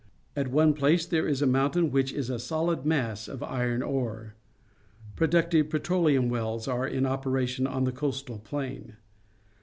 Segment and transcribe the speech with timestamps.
[0.35, 4.33] At one place there is a mountain which is a sohd mass of iron ore.
[5.15, 8.95] Productive petroleum wells are in operation on the coastal plain.